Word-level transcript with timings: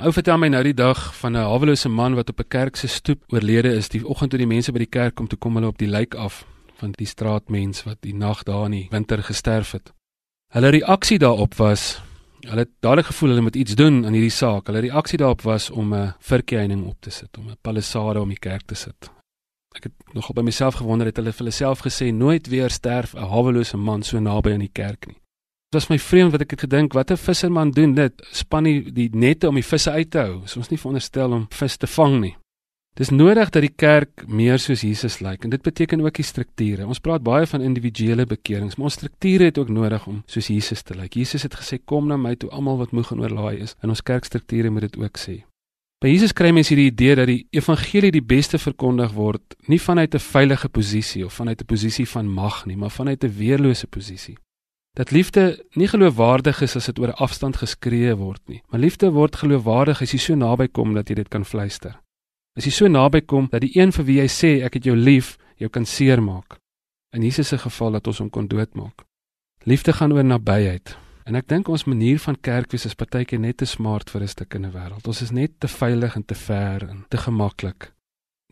Ou 0.00 0.08
vertel 0.10 0.38
my 0.40 0.48
nou 0.48 0.62
die 0.64 0.74
dag 0.74 0.98
van 1.20 1.36
'n 1.36 1.44
hawelose 1.44 1.88
man 1.88 2.14
wat 2.14 2.28
op 2.28 2.40
'n 2.40 2.48
kerk 2.48 2.76
se 2.76 2.88
stoep 2.88 3.24
oorlede 3.28 3.74
is. 3.74 3.88
Die 3.88 4.08
oggend 4.08 4.30
toe 4.30 4.38
die 4.38 4.46
mense 4.46 4.72
by 4.72 4.78
die 4.78 4.86
kerk 4.98 5.14
kom, 5.14 5.26
toe 5.28 5.38
kom 5.38 5.54
hulle 5.54 5.66
op 5.66 5.78
die 5.78 5.88
lijk 5.88 6.14
af 6.14 6.46
van 6.76 6.92
die 6.92 7.06
straatmens 7.06 7.82
wat 7.82 7.98
die 8.00 8.14
nag 8.14 8.42
daar 8.42 8.64
in 8.64 8.70
die 8.70 8.86
winter 8.90 9.22
gesterf 9.22 9.70
het. 9.72 9.92
Hulle 10.54 10.68
reaksie 10.68 11.18
daarop 11.18 11.54
was 11.54 12.02
hulle 12.40 12.58
het 12.58 12.70
dadelik 12.80 13.06
gevoel 13.06 13.28
hulle 13.28 13.40
moet 13.40 13.56
iets 13.56 13.74
doen 13.74 14.06
aan 14.06 14.12
hierdie 14.12 14.30
saak. 14.30 14.66
Hulle 14.66 14.80
reaksie 14.80 15.18
daarop 15.18 15.42
was 15.42 15.70
om 15.70 15.94
'n 15.94 16.14
verkeining 16.18 16.86
op 16.86 16.96
te 17.00 17.10
sit, 17.10 17.38
om 17.38 17.48
'n 17.48 17.56
palisade 17.60 18.20
om 18.20 18.28
die 18.28 18.38
kerk 18.38 18.62
te 18.66 18.74
sit. 18.74 19.10
Ek 19.76 19.84
het 19.84 19.92
nogal 20.12 20.34
by 20.34 20.42
myself 20.42 20.74
gewonder 20.74 21.06
het 21.06 21.16
hulle 21.16 21.32
vir 21.32 21.38
hulle 21.38 21.50
self 21.50 21.80
gesê 21.80 22.12
nooit 22.12 22.48
weer 22.48 22.70
sterf 22.70 23.14
'n 23.14 23.18
hawelose 23.18 23.76
man 23.76 24.02
so 24.02 24.18
naby 24.18 24.52
aan 24.52 24.58
die 24.58 24.72
kerk 24.72 25.06
nie. 25.06 25.21
Dit 25.72 25.80
was 25.80 25.88
my 25.88 25.96
vreemd 25.96 26.34
wat 26.34 26.42
ek 26.44 26.50
het 26.52 26.62
gedink, 26.66 26.92
wat 26.92 27.10
'n 27.10 27.16
visserman 27.16 27.70
doen 27.72 27.94
dit, 27.94 28.12
span 28.30 28.64
die, 28.64 28.92
die 28.92 29.08
nette 29.12 29.48
om 29.48 29.54
die 29.54 29.64
visse 29.64 29.90
uit 29.90 30.10
te 30.10 30.18
hou. 30.18 30.42
Ons 30.56 30.68
nie 30.68 30.76
veronderstel 30.76 31.32
om 31.32 31.46
vis 31.48 31.76
te 31.76 31.86
vang 31.86 32.20
nie. 32.20 32.36
Dis 32.94 33.08
nodig 33.08 33.48
dat 33.50 33.62
die 33.62 33.72
kerk 33.76 34.28
meer 34.28 34.58
soos 34.58 34.82
Jesus 34.82 35.20
lyk 35.20 35.44
en 35.44 35.50
dit 35.50 35.62
beteken 35.62 36.04
ook 36.04 36.14
die 36.14 36.24
strukture. 36.24 36.86
Ons 36.86 37.00
praat 37.00 37.22
baie 37.22 37.46
van 37.46 37.62
individuele 37.62 38.26
bekerings, 38.26 38.76
maar 38.76 38.84
ons 38.84 38.98
strukture 39.00 39.44
het 39.44 39.58
ook 39.58 39.68
nodig 39.68 40.06
om 40.06 40.22
soos 40.26 40.46
Jesus 40.46 40.82
te 40.82 40.94
lyk. 40.94 41.14
Jesus 41.14 41.42
het 41.42 41.54
gesê 41.54 41.78
kom 41.84 42.06
na 42.06 42.16
my 42.16 42.34
toe 42.34 42.50
almal 42.50 42.76
wat 42.76 42.92
moeg 42.92 43.10
en 43.12 43.20
oorlaai 43.20 43.62
is 43.62 43.74
en 43.80 43.88
ons 43.88 44.02
kerkstrukture 44.02 44.70
moet 44.70 44.82
dit 44.90 44.96
ook 44.98 45.16
sê. 45.16 45.44
By 46.04 46.08
Jesus 46.08 46.32
kry 46.32 46.52
mens 46.52 46.68
hierdie 46.68 46.90
idee 46.92 47.16
dat 47.16 47.26
die 47.26 47.46
evangelie 47.50 48.12
die 48.12 48.20
beste 48.20 48.58
verkondig 48.58 49.12
word 49.12 49.56
nie 49.68 49.80
vanuit 49.80 50.14
'n 50.14 50.18
veilige 50.18 50.68
posisie 50.68 51.24
of 51.24 51.32
vanuit 51.32 51.62
'n 51.62 51.64
posisie 51.64 52.06
van 52.06 52.28
mag 52.28 52.66
nie, 52.66 52.76
maar 52.76 52.90
vanuit 52.90 53.24
'n 53.24 53.32
weerlose 53.38 53.86
posisie 53.86 54.36
dat 54.98 55.10
liefde 55.10 55.64
nie 55.72 55.88
geloofwaardig 55.88 56.60
is 56.60 56.76
as 56.76 56.86
dit 56.86 56.98
oor 56.98 57.08
'n 57.08 57.22
afstand 57.24 57.56
geskree 57.56 58.14
word 58.14 58.40
nie. 58.46 58.62
Maar 58.68 58.80
liefde 58.80 59.10
word 59.10 59.36
geloofwaardig 59.36 60.02
as 60.02 60.12
jy 60.12 60.18
so 60.18 60.34
naby 60.34 60.68
kom 60.68 60.94
dat 60.94 61.08
jy 61.08 61.14
dit 61.14 61.28
kan 61.28 61.44
fluister. 61.44 62.00
As 62.56 62.64
jy 62.64 62.70
so 62.70 62.88
naby 62.88 63.20
kom 63.20 63.48
dat 63.50 63.60
die 63.60 63.78
een 63.78 63.92
vir 63.92 64.04
wie 64.04 64.20
jy 64.20 64.28
sê 64.28 64.64
ek 64.64 64.74
het 64.74 64.84
jou 64.84 64.96
lief, 64.96 65.38
jou 65.56 65.70
kan 65.70 65.84
seermaak. 65.84 66.58
In 67.12 67.22
Jesus 67.22 67.48
se 67.48 67.58
geval 67.58 67.92
dat 67.92 68.06
ons 68.06 68.18
hom 68.18 68.30
kon 68.30 68.46
doodmaak. 68.46 69.04
Liefde 69.64 69.92
gaan 69.92 70.12
oor 70.12 70.24
nabyheid. 70.24 70.96
En 71.24 71.34
ek 71.34 71.48
dink 71.48 71.68
ons 71.68 71.84
manier 71.84 72.18
van 72.18 72.36
kerk 72.40 72.72
wees 72.72 72.86
is 72.86 72.94
partykeer 72.98 73.38
net 73.38 73.56
te 73.56 73.64
smart 73.64 74.10
vir 74.10 74.22
'n 74.22 74.28
stuk 74.28 74.54
in 74.54 74.66
'n 74.66 74.72
wêreld. 74.72 75.06
Ons 75.06 75.22
is 75.22 75.30
net 75.30 75.60
te 75.60 75.68
veilig 75.68 76.16
en 76.16 76.24
te 76.24 76.34
ver 76.34 76.88
en 76.88 77.04
te 77.08 77.16
gemaklik. 77.16 77.92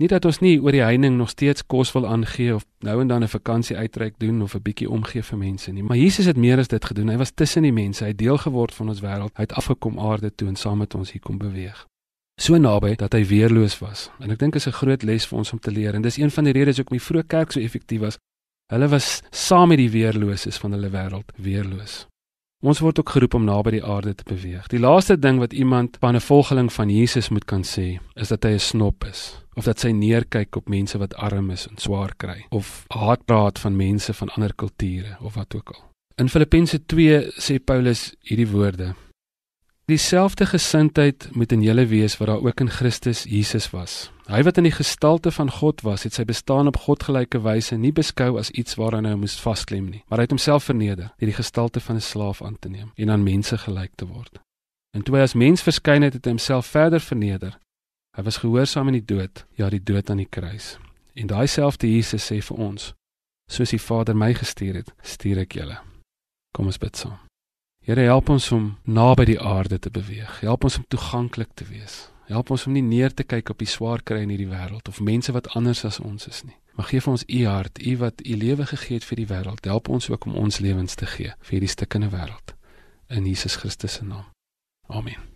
Nie 0.00 0.08
dat 0.08 0.24
ons 0.24 0.38
nie 0.40 0.54
oor 0.56 0.72
die 0.72 0.80
heining 0.80 1.18
nog 1.20 1.28
steeds 1.28 1.66
kos 1.68 1.90
wil 1.92 2.06
aangee 2.08 2.54
of 2.54 2.64
nou 2.86 3.00
en 3.02 3.08
dan 3.08 3.22
'n 3.22 3.28
vakansie 3.28 3.76
uitreik 3.76 4.14
doen 4.18 4.42
of 4.42 4.54
'n 4.54 4.62
bietjie 4.62 4.88
omgee 4.90 5.22
vir 5.22 5.38
mense 5.38 5.72
nie, 5.72 5.82
maar 5.82 5.96
Jesus 5.96 6.24
het 6.24 6.36
meer 6.36 6.58
as 6.58 6.68
dit 6.68 6.84
gedoen. 6.84 7.08
Hy 7.08 7.16
was 7.16 7.30
tussen 7.34 7.62
die 7.62 7.72
mense, 7.72 8.04
hy 8.04 8.08
het 8.08 8.18
deel 8.18 8.38
geword 8.38 8.74
van 8.74 8.88
ons 8.88 9.00
wêreld. 9.00 9.36
Hy 9.36 9.42
het 9.42 9.52
afgekom 9.52 9.98
aarde 9.98 10.34
toe 10.34 10.48
en 10.48 10.56
saam 10.56 10.78
met 10.78 10.94
ons 10.94 11.12
hier 11.12 11.20
kom 11.20 11.38
beweeg. 11.38 11.86
So 12.40 12.56
naby 12.56 12.94
dat 12.94 13.12
hy 13.12 13.26
weerloos 13.26 13.78
was. 13.78 14.10
En 14.18 14.30
ek 14.30 14.38
dink 14.38 14.54
is 14.54 14.66
'n 14.66 14.72
groot 14.72 15.02
les 15.02 15.26
vir 15.26 15.38
ons 15.38 15.52
om 15.52 15.58
te 15.58 15.70
leer 15.70 15.94
en 15.94 16.02
dis 16.02 16.16
een 16.16 16.30
van 16.30 16.44
die 16.44 16.52
redes 16.52 16.76
hoekom 16.76 16.96
die 16.96 17.06
vroeë 17.06 17.26
kerk 17.26 17.52
so 17.52 17.60
effektief 17.60 18.00
was. 18.00 18.18
Hulle 18.72 18.88
was 18.88 19.22
saam 19.30 19.68
met 19.68 19.78
die 19.78 19.90
weerloses 19.90 20.56
van 20.56 20.72
hulle 20.72 20.90
wêreld, 20.90 21.32
weerloos. 21.36 22.09
Ons 22.60 22.82
word 22.84 22.98
ook 23.00 23.08
geroep 23.14 23.34
om 23.38 23.46
naby 23.48 23.78
die 23.78 23.84
aarde 23.88 24.12
te 24.14 24.24
beweeg. 24.28 24.66
Die 24.68 24.80
laaste 24.80 25.14
ding 25.16 25.38
wat 25.40 25.54
iemand 25.56 25.96
van 26.00 26.14
'n 26.14 26.20
volgeling 26.20 26.68
van 26.72 26.90
Jesus 26.90 27.30
moet 27.30 27.44
kan 27.44 27.64
sê, 27.64 27.98
is 28.14 28.28
dat 28.28 28.44
hy 28.44 28.50
'n 28.52 28.58
snop 28.58 29.04
is 29.04 29.40
of 29.54 29.64
dat 29.64 29.80
sy 29.80 29.90
neerkyk 29.90 30.56
op 30.56 30.68
mense 30.68 30.98
wat 30.98 31.14
arm 31.14 31.50
is 31.50 31.66
en 31.66 31.76
swaar 31.78 32.12
kry 32.16 32.44
of 32.50 32.84
haat 32.88 33.24
praat 33.24 33.58
van 33.58 33.76
mense 33.76 34.12
van 34.12 34.28
ander 34.28 34.54
kulture 34.54 35.16
of 35.20 35.34
wat 35.34 35.54
ook 35.54 35.68
al. 35.70 35.82
In 36.16 36.28
Filippense 36.28 36.86
2 36.86 37.32
sê 37.38 37.64
Paulus 37.64 38.14
hierdie 38.20 38.48
woorde: 38.48 38.94
Dieselfde 39.90 40.46
gesindheid 40.46 41.28
moet 41.32 41.52
in 41.52 41.62
julle 41.62 41.86
wees 41.86 42.14
wat 42.16 42.28
daar 42.28 42.40
ook 42.40 42.60
in 42.60 42.70
Christus 42.70 43.22
Jesus 43.22 43.70
was. 43.70 44.12
Hy 44.26 44.42
wat 44.46 44.56
in 44.56 44.68
die 44.68 44.72
gestalte 44.72 45.32
van 45.34 45.50
God 45.50 45.80
was, 45.82 46.04
het 46.06 46.14
sy 46.14 46.22
bestaan 46.24 46.68
op 46.70 46.76
godgelyke 46.84 47.40
wyse 47.42 47.74
nie 47.74 47.90
beskou 47.92 48.36
as 48.38 48.52
iets 48.54 48.76
waaraan 48.78 49.08
hy 49.08 49.16
moes 49.18 49.34
vasklem 49.42 49.88
nie, 49.90 50.02
maar 50.06 50.20
hy 50.22 50.28
het 50.28 50.34
homself 50.36 50.68
verneder 50.68 51.08
deur 51.18 51.30
die 51.32 51.34
gestalte 51.34 51.82
van 51.82 51.96
'n 51.98 52.06
slaaf 52.06 52.42
aan 52.42 52.54
te 52.58 52.68
neem 52.68 52.92
en 52.94 53.10
aan 53.10 53.26
mense 53.26 53.58
gelyk 53.58 53.90
te 53.96 54.06
word. 54.06 54.38
En 54.94 55.02
toe 55.02 55.16
hy 55.16 55.22
as 55.22 55.34
mens 55.34 55.62
verskyn 55.62 56.02
het, 56.02 56.12
het 56.12 56.24
hy 56.24 56.30
homself 56.30 56.66
verder 56.66 57.00
verneder. 57.00 57.58
Hy 58.16 58.22
was 58.22 58.36
gehoorsaam 58.36 58.86
in 58.86 59.02
die 59.02 59.14
dood, 59.14 59.46
ja, 59.54 59.70
die 59.70 59.82
dood 59.82 60.10
aan 60.10 60.22
die 60.22 60.30
kruis. 60.30 60.78
En 61.14 61.26
daai 61.26 61.46
selfde 61.46 61.90
Jesus 61.90 62.30
sê 62.30 62.38
vir 62.38 62.56
ons: 62.56 62.94
Soos 63.50 63.70
die 63.70 63.82
Vader 63.82 64.14
my 64.14 64.34
gestuur 64.34 64.74
het, 64.74 64.92
stuur 65.02 65.38
ek 65.38 65.52
julle. 65.52 65.78
Kom 66.54 66.66
ons 66.66 66.78
bid 66.78 66.96
saam. 66.96 67.29
Here 67.80 68.00
help 68.00 68.28
ons 68.28 68.50
om 68.52 68.76
naby 68.84 69.24
die 69.24 69.40
aarde 69.40 69.78
te 69.78 69.90
beweeg. 69.90 70.40
Help 70.40 70.64
ons 70.68 70.76
om 70.76 70.84
toeganklik 70.88 71.54
te 71.54 71.64
wees. 71.64 72.10
Help 72.28 72.50
ons 72.50 72.66
om 72.66 72.74
nie 72.76 72.84
neer 72.84 73.14
te 73.14 73.24
kyk 73.24 73.50
op 73.50 73.58
die 73.58 73.68
swaar 73.68 74.04
kry 74.06 74.20
in 74.22 74.30
hierdie 74.30 74.50
wêreld 74.50 74.88
of 74.88 75.00
mense 75.00 75.32
wat 75.32 75.48
anders 75.58 75.82
as 75.88 75.98
ons 75.98 76.28
is 76.28 76.44
nie. 76.44 76.56
Maar 76.76 76.90
gee 76.92 77.00
vir 77.00 77.12
ons 77.16 77.26
u 77.26 77.40
hart, 77.46 77.80
u 77.82 77.96
wat 78.04 78.22
u 78.22 78.36
lewe 78.36 78.68
gegee 78.70 79.00
het 79.00 79.08
vir 79.08 79.24
die 79.24 79.26
wêreld. 79.32 79.66
Help 79.66 79.88
ons 79.88 80.10
ook 80.12 80.28
om 80.28 80.38
ons 80.44 80.60
lewens 80.60 80.94
te 80.94 81.08
gee 81.08 81.32
vir 81.32 81.56
hierdie 81.56 81.74
stukkende 81.74 82.12
wêreld. 82.12 82.54
In 83.08 83.26
Jesus 83.26 83.56
Christus 83.56 83.98
se 83.98 84.04
naam. 84.04 84.28
Amen. 84.86 85.29